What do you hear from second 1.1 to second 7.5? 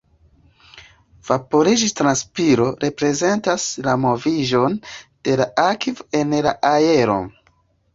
Vaporiĝ-transpiro reprezentas la moviĝon de la akvo en la aeron.